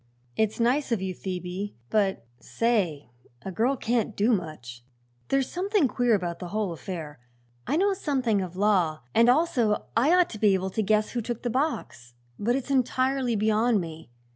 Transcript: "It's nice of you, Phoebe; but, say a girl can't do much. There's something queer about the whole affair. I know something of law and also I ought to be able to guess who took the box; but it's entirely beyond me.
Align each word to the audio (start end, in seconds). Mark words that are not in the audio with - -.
"It's 0.35 0.59
nice 0.59 0.91
of 0.91 0.99
you, 0.99 1.13
Phoebe; 1.13 1.75
but, 1.91 2.25
say 2.39 3.11
a 3.43 3.51
girl 3.51 3.77
can't 3.77 4.15
do 4.15 4.33
much. 4.33 4.83
There's 5.27 5.47
something 5.47 5.87
queer 5.87 6.15
about 6.15 6.39
the 6.39 6.47
whole 6.47 6.71
affair. 6.71 7.19
I 7.67 7.77
know 7.77 7.93
something 7.93 8.41
of 8.41 8.55
law 8.55 9.01
and 9.13 9.29
also 9.29 9.85
I 9.95 10.11
ought 10.15 10.31
to 10.31 10.39
be 10.39 10.55
able 10.55 10.71
to 10.71 10.81
guess 10.81 11.11
who 11.11 11.21
took 11.21 11.43
the 11.43 11.51
box; 11.51 12.15
but 12.39 12.55
it's 12.55 12.71
entirely 12.71 13.35
beyond 13.35 13.79
me. 13.79 14.09